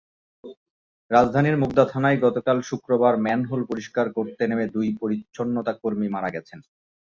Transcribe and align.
রাজধানীর 1.11 1.55
মুগদা 1.57 1.85
থানায় 1.91 2.17
গতকাল 2.17 2.57
শুক্রবার 2.61 3.13
ম্যানহোল 3.17 3.61
পরিষ্কার 3.65 4.05
করতে 4.17 4.43
নেমে 4.47 4.65
দুই 4.75 4.87
পরিচ্ছন্নতাকর্মী 5.01 6.07
মারা 6.15 6.29
গেছেন। 6.29 6.59